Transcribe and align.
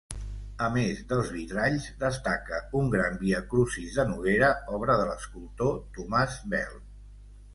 A 0.67 0.67
més 0.75 1.01
dels 1.09 1.27
vitralls, 1.33 1.85
destaca 2.03 2.61
un 2.79 2.89
gran 2.95 3.19
viacrucis 3.25 3.99
de 3.99 4.05
noguera, 4.13 4.49
obra 4.79 4.95
de 5.01 5.05
l'escultor 5.11 5.79
Tomàs 5.99 6.41
Bel. 6.55 6.81